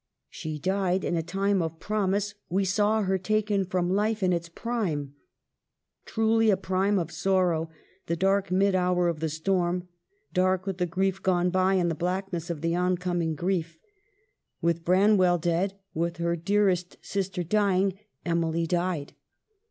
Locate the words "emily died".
18.25-19.13